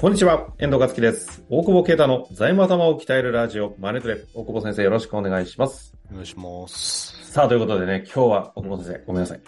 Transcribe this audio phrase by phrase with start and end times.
[0.00, 1.44] こんにちは、遠藤和樹です。
[1.50, 4.24] 大久保啓太の財務頭を鍛えるラジオ、マネトレ。
[4.32, 5.94] 大久保先生よろしくお願いします。
[6.10, 7.30] お願いします。
[7.30, 9.40] さあ、ということでね、今日は大久保先生、ごめんなさい。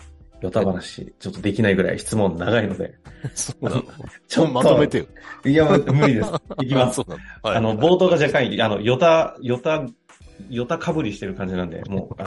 [0.42, 2.94] ヨタ話、ちょっとできないぐらい質問長いので、
[3.34, 3.82] そうなの。
[4.28, 5.06] ちょっとまとめてよ。
[5.46, 6.30] いや、無理です。
[6.60, 7.00] いきます。
[7.42, 9.86] はいあの、冒頭が若干、あの、ヨタ、ヨタ、
[10.50, 12.24] ヨタかぶりしてる感じなんで、もう、か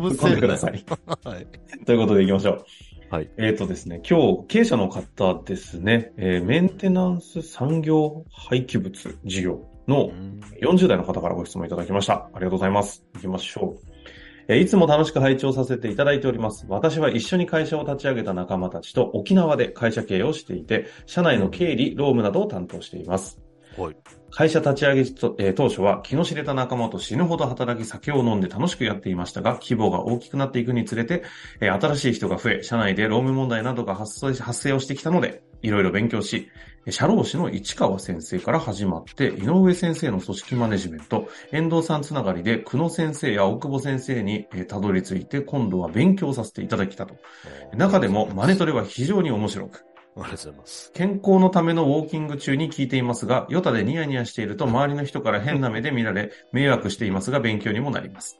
[0.00, 0.84] ぶ 突っ込んでください。
[1.22, 1.46] はい。
[1.86, 2.64] ということで行きましょう。
[3.10, 3.30] はい。
[3.38, 10.10] えっ、とですね、今日、経営者の方ですね、えーメンテナンス産業廃棄物事業の
[10.60, 12.28] 40代の方からご質問いただきました。
[12.34, 13.02] ありがとうございます。
[13.14, 13.88] 行きましょう。
[14.48, 16.66] えーいつも楽しく拝聴させていただいております。
[16.68, 23.40] 私は一緒に会社を立ち上げた仲間たちと沖縄で会社経営をしていて、社内の経理、労務などを担当しています。
[23.78, 23.96] はい。
[24.30, 31.22] 会社立ち上げと、えー当初は気の知れた仲間と死ぬほど働き酒を飲んで楽しくやっていましたが、規模が大きくなっていくにつれて、
[31.60, 36.48] えー新しい人が増え、社内で労務問題などが発生発生をしてきたので、いろいろ勉強し、
[36.86, 47.16] えー社労士の市川先生から始まって、井上先生の組織マネジメント、遠藤さんつながりで、久野先生や大久保先生にえーたどり着いて、今度は勉強させていただきたと。
[47.74, 49.84] 中でも、マネトレは非常に面白く、
[50.22, 50.92] ありがとうございます。
[50.94, 58.38] 健康のためのウォーキング中に聞いていますが、ヨタでニヤニヤしていると周りの人から変な目で見られ、迷惑していますが勉強にもなります。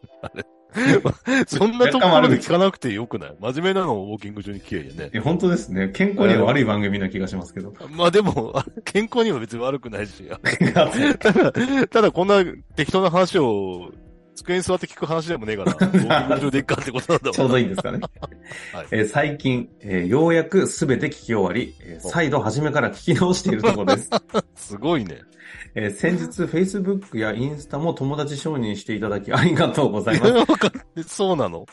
[1.47, 3.37] そんなところで聞かなくてよくない？
[3.41, 5.11] 真面目なのをウォーキング中に聞けよね。
[5.15, 5.89] え、本当ですね。
[5.89, 7.73] 健康には悪い番組な気がしますけど。
[7.91, 10.25] まあでも、あ 健康には別に悪くないし。
[11.21, 11.53] ただ、
[11.89, 12.45] ただこんな
[12.77, 13.91] 適当な話を
[14.39, 17.99] 机に座って聞く話でもねえから、 ウォーキング中でいっかってことなんだちょうどいいんですかね。
[18.73, 24.11] はいえー最近、えーようやくすべて聞き終わり、えー再度初めから聞き直しているところです。
[24.55, 25.19] すごいね。
[25.75, 31.03] えー先日、Facebook やインスタも友達承認していただきありがとうございます。
[31.07, 31.67] そうなの？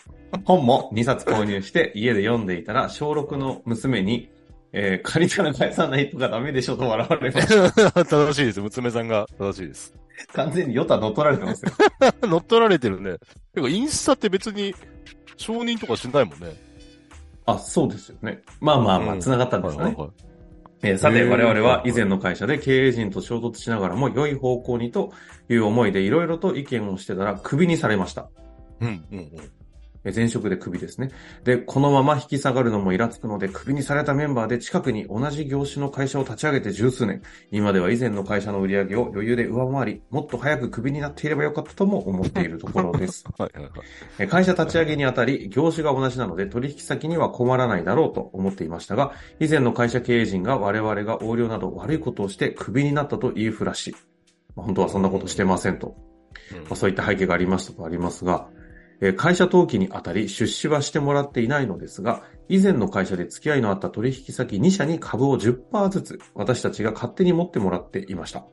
[0.43, 4.29] 本も2冊購入して家で読んでいたら、小6の娘に、
[4.73, 8.05] えー借りたら返さないとかダメでしょと笑われました。
[8.05, 8.59] 正しいです。
[8.61, 9.93] 娘さんが正しいです。
[10.33, 11.71] 完全にヨタ乗っ取られてますよ。
[12.27, 13.17] 乗っ取られてるね。
[13.53, 14.73] てか、インスタって別に
[15.37, 16.55] 承認とかしないもんね。
[17.45, 18.41] あ、そうですよね。
[18.59, 19.89] まあまあまあ、うん繋がったんですかね。
[19.89, 20.25] はいはいはい
[20.83, 25.13] えーさて、我々は以前の会社で経営陣と衝突しながらも良い方向にと
[25.49, 28.29] いう思いでいろいろと意見をしてたらクビにされました。
[28.81, 29.31] うん、うん、うん。
[30.05, 31.11] えー前職でクビですね。
[31.43, 37.21] で、このまま引き下がるのもイラつくので、クビにされたメンバーで近くに同じ業種の会社を立ち上げて十数年。
[37.51, 43.25] 今では以前の会社の売り上げを余裕で上回り、もっと早くクビになっていればよかったとも思っているところです。
[44.29, 53.95] 会社立ち上げにあたり、業種が同じなので取引先には困らないだろうと思っていましたが、以前の会社経営陣が我々が横領など悪いことをしてクビになったと言いふらし、
[54.55, 55.95] まあ本当はそんなことしてませんと、
[56.53, 58.54] うんまあ、そういった背景がありましたとありますが、えー
[59.17, 68.45] 会社登記にあたり出資はしてもらっていないのですが、以前の会社で付き合いのあった取引先2社に株を10%ずつ私たちが勝手に持ってもらっていました。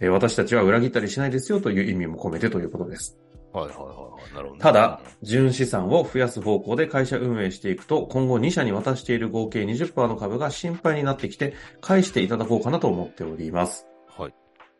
[0.00, 3.18] えー私たちは裏切ったりしないですよという意味も込めてということです。
[3.52, 3.92] はいはいはいは
[4.30, 4.34] い。
[4.34, 4.58] なるほどね。
[4.60, 13.86] ただ、純資産を増やす方向で会社運営していくと、今後2社に渡している合計20%の株が心配になってきて、返していただこうかなと思っております。
[14.08, 14.34] はい。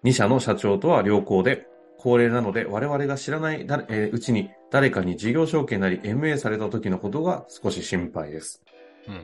[0.05, 1.67] 2社の社長とは良好で、
[1.99, 8.63] 高齢なので我々が知らない誰、えーうちに誰かに事業承継なり MA された時のことが少し心配です。
[9.07, 9.21] うん、うん。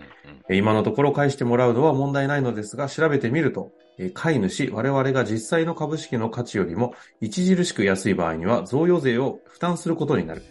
[0.51, 10.43] えー今のところ返してもらうのは問題ないのですが、調べてみると、えー買い主、我々が実際の株式の価値よりも著しく安い場合には贈与税を負担することになる。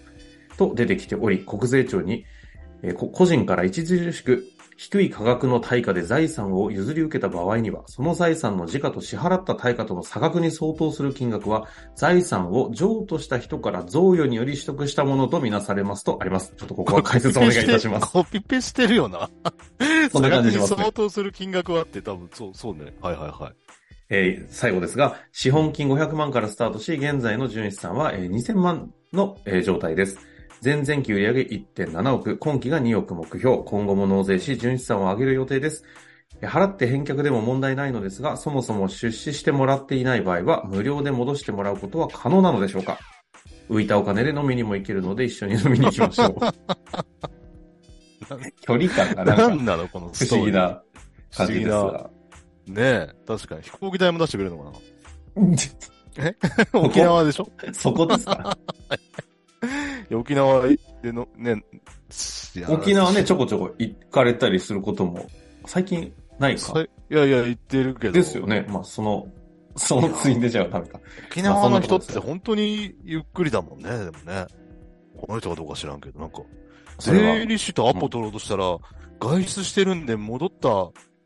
[0.58, 2.26] と出てきており、国税庁に、
[2.96, 4.46] 個人から著しく
[4.78, 16.54] 低い価格の対価で財産を譲り受けた場合には、その財産の時価と支払った対価との差額に相当する金額は、財産を譲渡した人から贈与により取得したものとみなされますとあります。
[16.56, 18.12] ちょっとここは 解説お願いいたします。
[18.14, 19.30] コピペしてるよな。
[20.12, 22.94] そんな感じしますね差額に相当する金額はあって多分、そう、そうね。
[23.02, 23.54] はいはいはい。
[24.10, 30.20] えー最後ですが、資本金500万からスタートし、現在の純資産は、えー2000万の、えー状態です。
[30.64, 35.84] 前々期売上1.7億、今期が2億目標、今後も納税し、純資産を上げる予定です。
[36.42, 43.00] えー払って返却でも問題ないのですが、そもそも出資してもらっていない場合は、無料で戻してもらうことは可能なのでしょうか？
[43.70, 46.36] 浮いたお金で飲みにも行けるので、一緒に飲みに行きましょう。
[48.62, 50.82] 距離感がなかなんんなのこの不思議な
[51.36, 52.10] 感じですが。
[52.68, 53.62] ねえ、確かに。
[53.64, 54.72] 飛行機代も出してくれるのか
[55.40, 55.48] な？
[56.82, 57.48] 沖縄でしょ？
[57.74, 58.58] そこですか？
[60.16, 60.68] 沖縄
[61.02, 61.64] での、ね、
[62.70, 65.28] 沖縄ね、ちょこちょこ行かれたりすることも、
[65.66, 66.62] 最近ないか？
[66.62, 68.14] さいいやいや、言ってるけど。
[68.14, 68.66] ですよね。
[68.70, 69.28] まあ、その、
[69.76, 71.00] そのついでじゃダメか。
[71.30, 74.46] 沖縄の人って本当にゆっくりだもんね、でもね。
[75.18, 76.42] この人かどうか知らんけど、なんか、
[77.00, 78.78] 税理士とアポ取ろうとしたら、
[79.20, 80.70] 外出してるんで戻った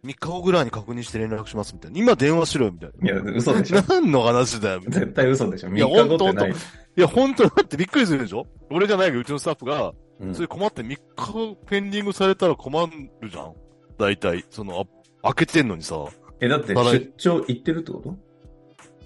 [0.03, 1.99] 3日後ぐらいに確認して連絡しますみたいな。
[1.99, 3.83] 今電話しろよみたいいや、嘘でしょな。。
[3.87, 4.99] 何の話だよみたいな。
[5.01, 5.69] 絶対嘘でしょ。
[5.69, 6.51] 3いや日後ってない。
[6.51, 6.53] い
[6.95, 8.47] や、本当だってびっくりするでしょ？
[8.71, 12.79] 俺じゃないけど、うちのスタッフが、うんそれ困って3日後ペンディングされたら困
[13.21, 13.53] るじゃん
[13.97, 14.45] 大体。
[14.51, 14.85] その、
[15.23, 15.95] あ開けてんのにさ。
[16.39, 18.15] え、だって出張行ってるってこと？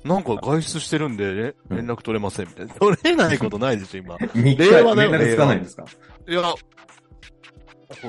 [0.08, 2.74] なんか外出してるんで、ね、うん連絡取れませんみたいな。
[2.80, 4.16] 取れないことないでしょ、今。
[4.36, 5.86] ?3 日令和だよ連絡つかないんですか？
[6.28, 6.42] いや、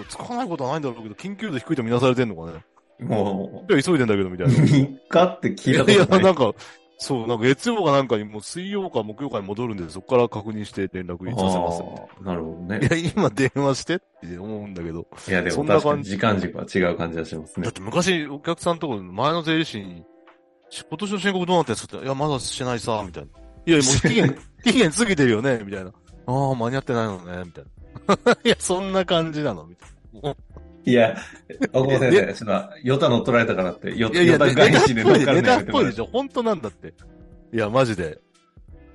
[0.09, 2.65] つかないことはないんだろうけど、緊急度低いとみなされてんのかね。
[3.01, 4.57] もいや、急いでんだけど、みたう、いな。
[4.65, 6.25] 3日って聞いたいや、ことない。
[6.25, 6.53] なんか、
[6.99, 12.25] そう、なんか月曜かなんかにもう水曜か木曜かに戻るんで、そこから確認して連絡させます。
[12.25, 13.05] なるほどねい。
[13.05, 15.07] や、今電話してって思うんだけど。
[15.29, 17.73] いや、でそんな感じ時間軸は違う感じがしますねだっ。
[17.73, 20.05] て昔、お客さんとこ前の税理士に、
[20.89, 23.29] 今年の申告どうなってんすかって、いや、まだしてないさ、みたいな。
[23.67, 25.93] いや、もう期限、 期限過ぎてるよね、みたいな。
[26.27, 27.65] ああ、間に合ってないのね、みたい
[28.25, 28.33] な。
[28.43, 29.96] いや、そんな感じなの、みたいな。
[30.87, 31.17] いや、
[31.73, 36.95] 大久保先生、ちょっと、ヨタ乗っ取られたからって、ヨタネタっ返しで乗っかるのやめてもらえっぽいでしょ本当なんだって。
[37.53, 38.21] いや、マジで。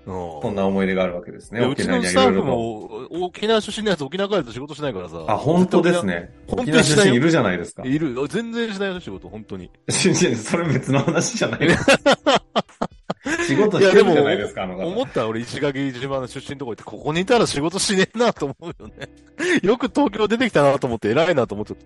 [0.05, 0.55] うん。
[0.55, 1.59] な思い出があるわけですね。
[1.61, 2.43] うちのスタッフ。
[2.43, 5.25] も、沖縄出身のやつ沖縄帰ると仕事しないからさ。
[5.27, 6.33] あ、本当ですね。
[6.47, 7.83] 本沖縄出身いるじゃないですか。
[7.85, 8.15] いる。
[8.29, 9.69] 全然しないよ、仕事、本当に。
[9.91, 12.41] それ別の話じゃないですか。
[13.47, 14.87] 仕事してるじゃないですか、あの方。
[14.87, 19.09] 思ったら俺石垣島の出身のとこ行って、ここにいたら仕事しねえなと思うよね。
[19.61, 21.77] よく東京出てきたなと思って偉いなと思っちゃっ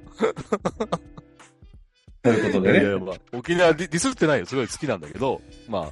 [0.89, 0.99] た。
[2.23, 4.45] ということいやいや、でね、まあ、沖縄ディスってないよ。
[4.45, 5.91] すごい好きなんだけど、ま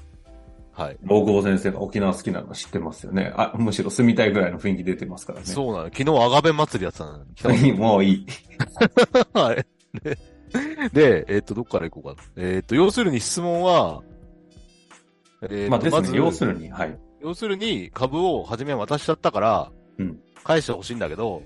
[0.76, 0.98] あ、はい。
[1.08, 3.32] 大久保先生が沖縄好きなの知ってますよね。
[3.36, 5.46] あ、むしろ住みたいぐらいの雰囲気出てますからね。
[5.46, 5.86] そうなの。
[5.86, 8.26] 昨日アガベ祭りやってたのに もういい。
[9.34, 9.66] はい。
[10.02, 10.18] で、
[10.94, 12.24] でえっと、どっから行こうか。
[12.38, 14.02] えっと、要するに質問は、
[15.50, 16.98] えっまあですね、要するに、はい。
[17.22, 21.42] 要するに株を初め渡しちゃったから、うん返してほしいんだけど、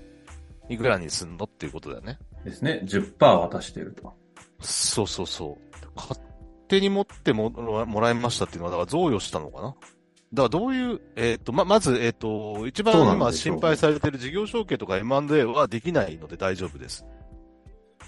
[0.68, 2.18] いくらにすんのっていうことだよね。
[2.44, 4.12] ですね、10%渡してると。
[4.60, 5.86] そうそうそう。
[5.94, 6.18] 勝
[6.66, 17.06] 手に持ってももらいましたっていうのは、だから贈与したのかなだからどういう、えっ、と、ま、まず、えっ、と、一番今心配されてる事業承継とか M&A はできないので大丈夫です。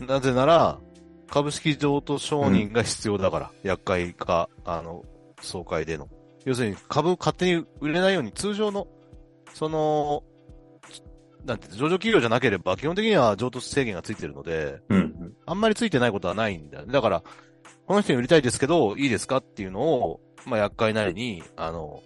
[0.00, 0.78] なぜなら、
[1.28, 5.04] 株式譲渡承認が必要だから、厄介か、あの、
[5.40, 6.08] 総会での。
[6.44, 8.88] 要するに株勝手に売れないように通常の、
[9.52, 10.22] その、
[11.44, 15.34] なんて、上場企業じゃなければ基本的には譲渡制限がついてるので、うん。
[15.46, 16.92] あんまりついてないことはないんだよね。
[16.92, 17.22] だから、
[17.86, 22.02] この人に売りたいですけど、いいですかっていうのを、まあ、厄介なりに、あの、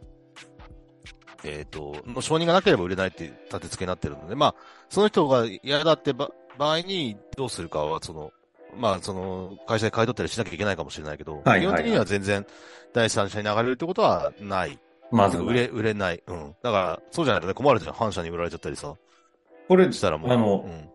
[1.44, 4.54] えっ、と、の承認がなければ売れないって立て付けになってるので、まあ、
[4.88, 8.32] その人が嫌だってば場合にどうするかは、その、
[8.76, 12.46] まあ、その、会社で買い取ったりしなきゃいけないかもしれないけど、はいはいはい基本的には全然
[12.92, 14.78] 第三者に流れるってことはない。
[15.10, 16.22] まず、売れ、売れない。
[16.26, 16.54] うん。
[16.62, 17.94] だから、そうじゃないとね、困るじゃん。
[17.94, 18.94] 反社に売られちゃったりさ。
[19.68, 20.30] これ、したらもう。
[20.32, 20.88] あのうん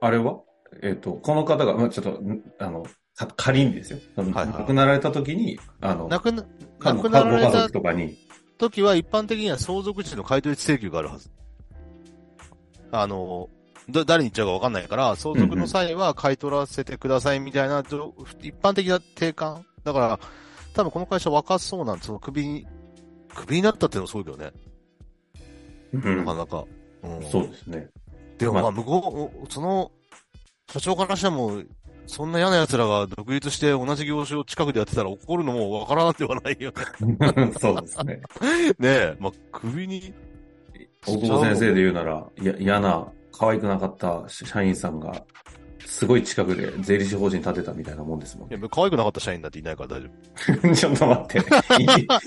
[0.00, 0.40] あれは？
[0.82, 2.84] えっ、と、この方が、まあ、ちょっと、んあの、
[3.14, 3.98] か仮にですよ。
[4.14, 6.42] はいはい亡くなられた時に、あの、亡くな、
[6.78, 8.16] か亡くなられたご家族とかに、
[8.58, 11.30] 時は一般的には相続地の買取請求があるはず。
[12.92, 13.48] あの、
[13.90, 19.64] だ誰に言っちゃうかわかんないから、相続の際は買い取らせてくださいみたいな、じょ一般的な定款。
[19.84, 20.20] だから、
[20.74, 22.66] 多分この会社若そうなんで、その首に、
[23.34, 24.52] 首になったっていうのもすごいけどね。
[25.92, 26.64] うんなかなか。
[27.02, 27.88] うん、そうですね。
[28.38, 29.92] でもまあまあ向こう、その、
[30.70, 31.62] 社長からしても、
[32.06, 36.72] そんな嫌な奴らが独立して同じ業種を近くでやってたら怒るのもわからなくてはないよ
[37.60, 38.14] そうですね。
[38.14, 38.20] ね。
[38.78, 40.12] ねえ、まあ首に、
[41.06, 43.06] 大久保先生で言うなら、いや嫌な、
[43.38, 45.24] 可愛くなかった社員さんが、
[45.86, 48.52] すごい近くで税理士法人立てたみたいなもんですもんい。
[48.52, 51.40] や、可愛くなかった社員なんていないから大丈 ちょっと待って。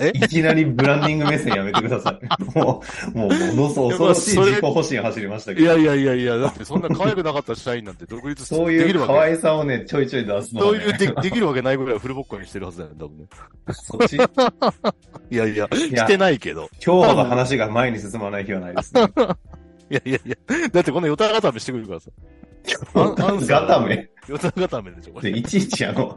[0.00, 0.18] え？
[0.18, 2.26] いいきなりブランディング目線やめてください。
[2.58, 2.82] も
[3.14, 5.54] う、もう、ものすごい恐ろしい自己保身走りました夫。
[5.56, 5.60] けど。
[5.60, 10.78] いやいやいやいや、だってそんな可愛くなかった社員なんて独立そういう可愛さをね、ちょいちょい出すのは、ね。
[10.80, 13.26] そういうでできるわけないぐらいフルボッコにしてるはずだよね、多分ね。
[13.72, 16.70] そっち、いやいや、してないけど。
[16.84, 19.02] 今日ほど話が前に進まない日はないですね。
[19.92, 20.36] いやいやいや、
[20.70, 22.10] だってこのヨタ固めしてくるからさ。
[22.94, 24.08] ガタメ。
[24.28, 26.16] ヨタ固めでしょ、これで、いちいちあの、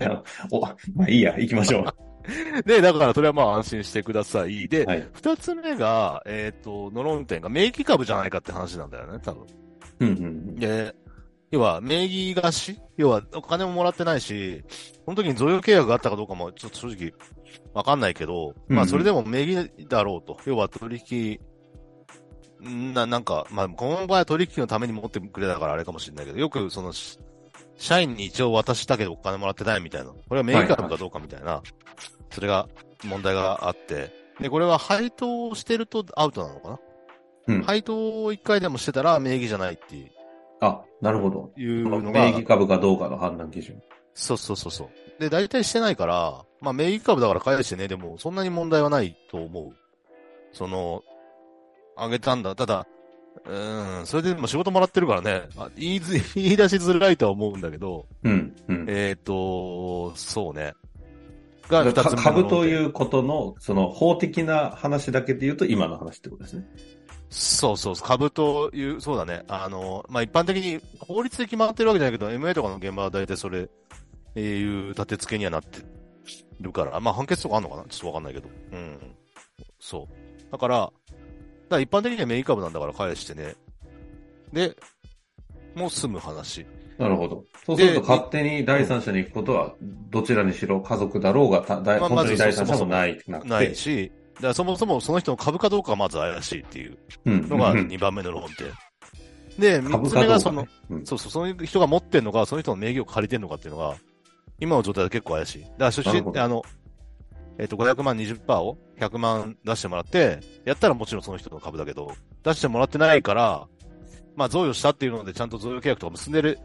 [0.00, 2.12] あの、お、まあいいや、行きましょう。
[2.66, 4.68] で、だからそれはまあ安心してください。
[4.68, 5.08] で、はい。
[5.12, 9.46] 二つ目が、えっ、と、の論点が名義株じゃないかって話なんだよね、多分。
[10.00, 10.94] うんうんで、
[11.50, 12.80] 要は、名義貸し？
[12.96, 14.64] 要は、お金ももらってないし、
[15.04, 17.12] その時に贈与契約があったかどうかも、ちょっと正直、
[17.74, 20.38] わかんないけど、うんまあ、それでも名義だろうと。
[20.46, 21.38] 要は、取引、
[22.62, 27.18] な、なんか、まあ、この場合は取引のために持ってくれたからあれかもしれないけど、よく、その、し
[27.76, 30.10] 社員に一応渡したけどお金もらってないみたいな。
[30.10, 31.62] これは名義株かどうかみたいな、
[32.30, 32.68] それが、
[33.04, 34.12] 問題があって。
[34.40, 36.78] で、これは配当をしてるとアウトなのかな？
[37.48, 37.62] うん。
[37.62, 40.10] 配当を一回でもしてたら名義じゃないっていう。
[40.60, 41.50] あ、なるほど。
[41.56, 43.82] いうのが、名義株かどうかの判断基準。
[44.14, 45.20] そうそうそうそう。
[45.20, 49.72] で、大体してないから、まあ、名義株だから返してね、でも、そんなに問題はないと思う。
[50.52, 51.02] その、
[52.02, 52.54] あげたんだ。
[52.54, 52.86] ただ、
[53.44, 58.54] うーん、それでも仕事もらってるからね、あ言いず、 言い出しづらいとは思うんだけど、うん。
[58.68, 58.86] うん。
[58.88, 60.74] えっ、と、そうね。
[61.68, 66.66] が、二かつ目の株ということの、その法的な話だけで言うと今の話ってことですね。
[67.30, 69.42] そうそう株という、そうだね。
[69.48, 73.70] あの、まあ、一般的に法律で決まってるわけじゃないけど、MA とかの現場は大体それ、
[74.34, 75.80] えーいう立て付けにはなって
[76.60, 77.84] るから、まあ、判決とかあんのかな？
[77.84, 78.48] ちょっとわかんないけど。
[78.72, 78.98] うん。
[79.78, 80.52] そう。
[80.52, 80.92] だから、
[81.72, 83.54] だから一般的にはメイン株なんだから返してね。
[84.52, 84.76] で、
[85.74, 86.66] もう済む話。
[86.98, 87.44] なるほど。
[87.64, 89.74] そうすると勝手に第三者に行くことは、
[90.10, 93.48] どちらにしろ家族だろうが、ただまあ本当に第三者もないなくて。
[93.48, 97.48] ないし、だからそもそもその人の株かどうかがまず怪しいっていううん。
[97.48, 98.66] のがうん2番目の論点。
[99.58, 103.96] で、3株つ目がそのうんそうそう、その人が持ってんのか、その人の名義を借りてんのかっていうのが、
[104.60, 105.62] 今の状態で結構怪しい。
[105.62, 106.62] だから出資、なるほどあの、
[107.58, 113.66] えっ、と、500万20%を100万出してもらって、やったらもちろんその人の株だけど、出してもらってないから、
[114.36, 116.58] まあ、贈与したっていうので、ちゃんと贈与契約とか結んでる、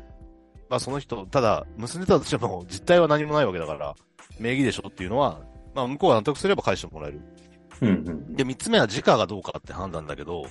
[0.70, 3.96] まあ、その人、ただ、結んでたとしても、実態は何もないわけだから、
[4.40, 5.42] 名義でしょっていうのは、
[5.74, 7.22] まあ、向こうが納得すれば返してもらえる。
[7.82, 8.36] うんうん。
[8.36, 10.46] で、三つ目は時価がどうかって判断だけど、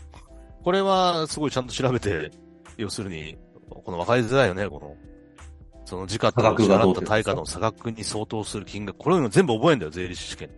[0.62, 2.30] これはすごいちゃんと調べて、
[2.76, 3.36] 要するに、
[3.68, 4.96] この分かりづらいよね、この、
[5.86, 10.50] その時価と支払った対価の差額に相当する金額、これを全部覚えんだよ、税理士試験。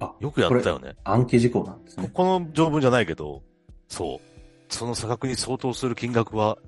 [0.00, 0.94] あ、よくやったよね。
[1.02, 2.10] 暗記事項なんですね。
[2.12, 3.42] この条文じゃないけど、
[3.88, 4.72] そう。
[4.72, 6.58] その差額に相当する金額は、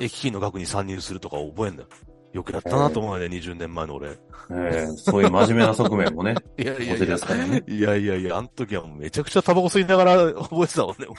[0.00, 1.88] 駅費の額に参入するとかを覚えんだよ。
[2.32, 4.08] よくやったなと思うよね、20年前の俺。
[4.50, 7.62] ええそういう真面目な側面もね、 いやいやいやね。
[7.66, 11.14] いやいやいや、あの時はめちゃくちゃタバコ吸いながら覚えてたもんね、も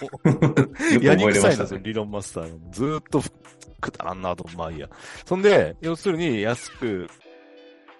[1.00, 1.06] う。
[1.06, 1.80] やりくさいんですよ。
[1.84, 2.72] 理論マスターの。
[2.72, 3.22] ずーっと
[3.80, 4.90] くだらんなと、まあいいや。
[5.26, 7.08] そんで、要するに安く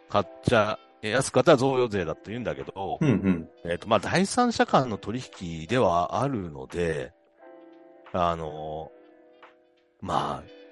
[0.10, 3.50] 買っちゃ、え安く買ったら贈与税だって言うんだけど、うんうん。
[3.66, 7.12] えっ、と、まあ第三者間の取引ではあるので、
[8.12, 8.92] あの、
[10.02, 10.63] まあ、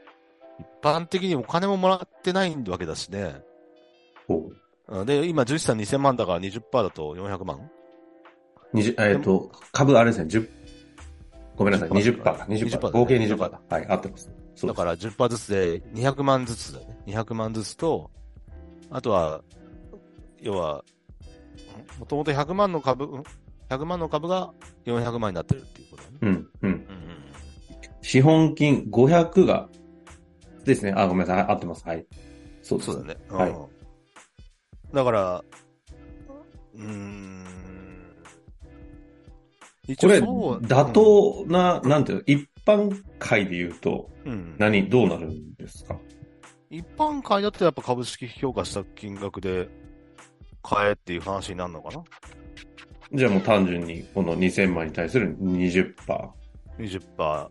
[0.61, 3.41] 一般的にお金ももらってないわけだしね。
[5.05, 7.69] で、今、11さん2000万だから20%だと400万
[8.73, 10.49] 20えっ、と、株あれですね、10、
[11.55, 12.45] ごめんなさい、20%か。
[12.49, 12.79] 20%。
[12.79, 13.61] 20%合計20%だ。
[13.69, 14.31] はい、合ってます。
[14.65, 16.97] だから10%ずつで200万ずつだよね。
[17.07, 18.11] 200万ずつと、
[18.89, 19.41] あとは、
[20.39, 20.83] 要は、
[21.99, 23.23] もともと100万の株、ん
[23.69, 24.53] 100万の株が
[24.85, 26.17] 400万になってるっていうことだね。
[26.21, 26.47] うん、うん。
[26.61, 27.11] うんうん
[28.01, 29.69] 資本金500が、
[30.65, 30.93] ですね。
[30.95, 31.45] あ、ごめんなさい。
[31.47, 31.87] 合ってます。
[31.87, 32.05] はい。
[32.61, 32.91] そうです。
[32.91, 33.19] そうだね。
[33.29, 33.65] はいうん
[34.93, 35.41] だから、
[36.75, 37.45] うーん。
[39.87, 44.55] 一これ、妥当な、なんていうの、一般会で言うと、うん。
[44.57, 45.97] 何、どうなるんですか？
[46.69, 49.69] 一般会だとやっぱ株式評価した金額で
[50.61, 52.03] 買えっていう話になるのかな？
[53.13, 55.93] じゃあもう単純に、この2000万に対する20%。
[56.79, 57.49] 20%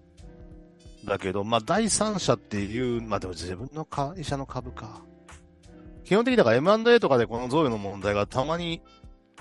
[1.04, 5.02] だけど、まあ、第三者っていう、まあでも自分の会社の株か。
[6.04, 8.82] 基本的にだから M&A とかでこの贈与の問題がたまに、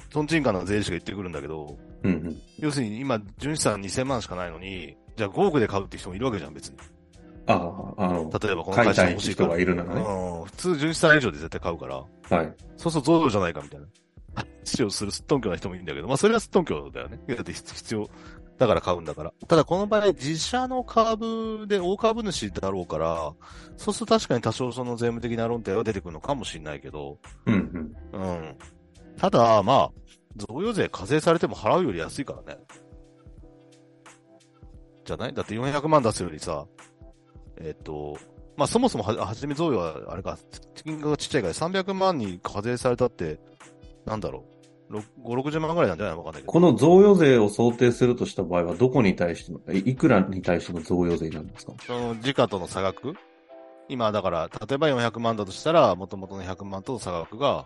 [0.10, 2.42] トンチンカンの税理士が言ってくるんだけど、うんうん。
[2.58, 6.78] 要するに今、純資産2000万しかないのに、じゃあ5億で買うって人もいるわけじゃん、別に。
[7.48, 7.54] あ
[7.98, 10.46] あ、あの、例えばこの会社が欲しい人がいるならねうん。
[10.46, 11.96] 普通純資産以上で絶対買うから。
[12.38, 12.54] はい。
[12.78, 13.88] そうそう、贈与じゃないかみたいな。
[14.36, 17.20] 話をするすっとんきょな人もいるんだけど、まあそれはすっとんきょだよね。
[17.28, 18.10] だって必要、
[18.60, 19.34] だから買うんだから。
[19.48, 23.34] ただこの場合、自社の株で大株主だろうから、
[23.78, 28.22] そうすると確かに多少その税務的な論点は出てくるのかもしれないけど、うんうん。
[28.22, 28.56] うん。
[29.18, 29.92] ただ、まあ、
[30.36, 32.60] 贈与税課税されても払うより安いからね。
[35.06, 35.34] じゃない？
[35.34, 36.68] だって400万出すよりさ、
[37.62, 38.18] えっと、
[38.58, 40.38] まあそもそもは、はじめ贈与は、あれか、
[40.76, 43.40] 金額がちっちゃいから300万に課税されたって、
[44.06, 44.48] なんだろう、ろ
[44.90, 46.16] 5、60万ぐらいなんじゃない？
[46.16, 46.52] のわかんないけど。
[46.52, 51.74] この贈与税を想定するとした場合は、どこに対しての、いいくらに対しての贈与税なんですか？
[51.86, 53.14] その時価との差額？
[53.88, 57.66] 今、だから、例えば400万だとしたら、元々の100万との差額が、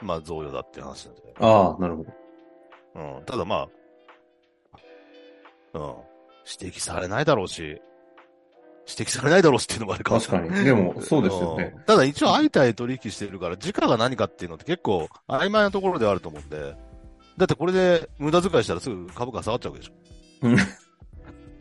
[0.00, 1.34] まあ贈与だって話なんだよね。
[1.38, 2.12] ああ、なるほど。
[3.18, 3.24] うん。
[3.24, 3.68] ただま
[4.74, 4.78] あ、
[5.74, 5.94] うん。
[6.60, 7.80] 指摘されないだろうし、
[8.88, 10.64] 指摘されないだろうしっていうのもあるかも確かに。
[10.64, 11.72] でも、そうですよね。
[11.76, 16.74] うんただ一応相対取引してるから、時価が何かっていうのって結構曖昧なところではあると思うんで、
[17.36, 19.92] だってこれで無駄遣いしたらすぐ株価下がっちゃうわけでしょ。
[20.42, 20.56] うん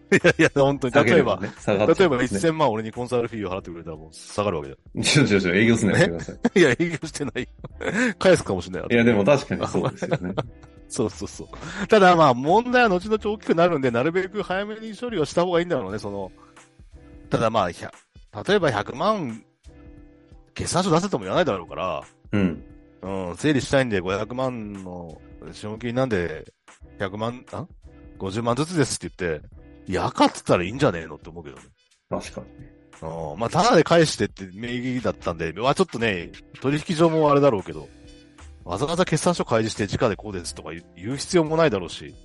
[0.09, 0.93] いやいや、本当に。
[1.05, 5.03] 例えば、ね、例えばゃうんですね1000万俺にコンサルフィーを払ってくれたらもう下がるわけだよ。
[5.03, 6.37] ちょちょちょ、営業すんのやめてください。
[6.59, 7.47] いや、営業してないよ。
[8.17, 8.87] 返すかもしれない。
[8.89, 10.33] いや、でも確かにそうですよね。
[10.87, 11.87] そうそうそう。
[11.87, 16.31] ただまあ問題は後々大きくなるんで、なるべく早めに処理をした方がいいんだろうね、その。
[17.29, 17.75] ただまあ、例
[18.55, 19.43] えば100万
[20.53, 22.63] 決算書出せとも言わないだろうから、うん。
[23.01, 26.51] うん、整理したいんで500万の資本金なんで、
[26.99, 27.67] 100万、あ
[28.17, 29.47] ?50 万ずつですって言って、
[29.87, 31.63] いやかってたらいいんじゃねえのって思うけどね。
[32.09, 32.73] 確かにね。
[33.01, 37.87] うん、まあ、ただで返してって名義だったんで、まあちょっとね、取引上もあれだろうけど、
[38.63, 42.15] わざわざ決算書開示して直でこうですとか言う言う必要もないだろうし、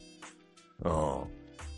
[0.82, 1.24] うん。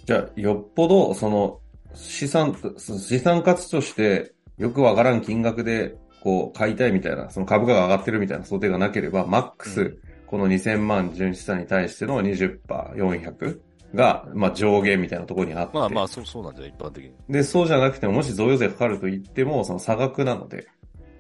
[0.07, 1.61] じゃあ、よっぽど、その、
[1.95, 12.61] 資産、資産価値として、よくわからん金額で、こう、買いたいみたいな、その株価が上がってるみたいな想定がなければ、マックス、うこの2000万純資産に対しての20%、
[12.95, 13.61] 400
[13.95, 15.77] が、まあ上限みたいなところにあって。
[15.77, 17.13] まあまあ、そう、そうなんじゃ一般的に。
[17.29, 20.67] で、そうじゃなくても、もし贈与税かかると言っても、その差額なので、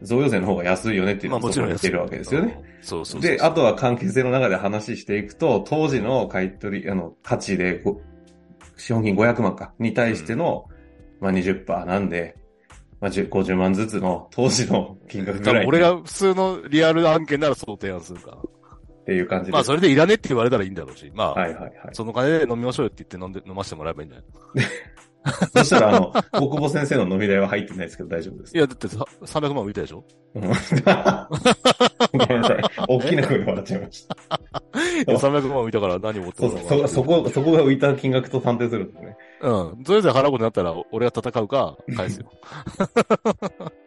[0.02, 2.60] 贈与税の方が安いよねっていうまあもちろんの言ってるわけですよね。
[2.60, 2.84] うん。
[2.84, 8.00] そうそうで、あとは関係性の中で話していくと、当時の買い取り、あの、価値でご、
[8.76, 10.66] 資本金500万か、に対しての、
[11.20, 12.36] まあ20%なんで、
[13.00, 18.38] まあ10 50万ずつの当時の金額ぐらい俺が普通のリアル案件ならそう提案するから。
[19.04, 19.52] ていう感じで。
[19.52, 21.72] まあ、それでいらねって言われたらいいんだろうし、まあ、はいはいはい。
[21.92, 24.66] その金で飲みましょうよって言って飲んで、飲ませてもらえばいいんじゃない
[25.54, 28.60] そしたら、あの、大久保先生の飲み代は入ってないですけど大丈夫ですい。
[28.60, 30.04] や、だってさ300万浮いたでしょ？
[30.34, 30.42] うん
[32.12, 32.62] ごめんなさい。
[32.88, 34.16] 大きな声で笑っちゃいました。
[34.96, 39.16] いや ?300 万浮いたから何を持ってそうそう、そ、そこ、そこが浮いた金額と算定するんですね。
[39.40, 39.84] うん。
[39.84, 42.30] それぞれ払うことになったら、俺が戦うか、返すよ。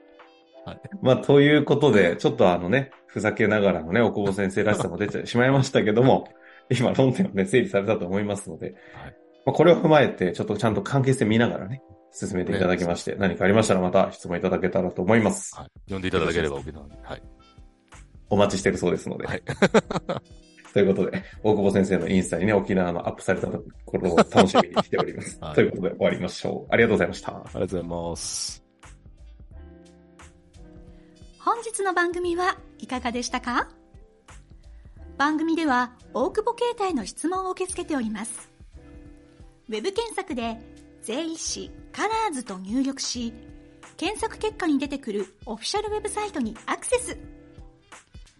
[1.02, 6.28] まあ、ということで、ちょっとあのね、ふざけながらのね、大久保先生らしさも出てしまいましたけども、
[6.70, 8.76] 今論点をね、整理されたと思いますので、はい
[9.46, 15.56] まあ、これを踏まえて、ちょっとちゃんと関係性見ながらね、進めていただきまして、何かありましたらまた質問いただけたらと思います。
[15.56, 15.92] はい。
[15.92, 16.98] 呼んでいただければ OK なので。
[17.02, 17.24] はい。
[18.30, 19.26] お待ちしてるそうですので。
[19.26, 19.42] はい
[20.74, 25.40] ということで、大久保先生のインスタにね、沖縄のアップされたところを楽しみにしております。
[25.42, 26.74] はいということで終わりましょう。
[26.74, 27.32] ありがとうございました。
[27.32, 28.64] ありがとうございます。
[31.40, 33.70] 本日の番組はいかがでしたか？
[35.18, 38.52] 番組では大久保携帯の質問を受け付けております。
[39.70, 40.58] ウェブ検索で
[41.02, 43.34] 税理士カラーズと入力し、
[43.96, 47.18] 検索結果に出てくるオフィシャルウェブサイトにアクセス。